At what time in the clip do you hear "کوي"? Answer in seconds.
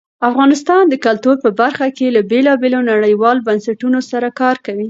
4.65-4.79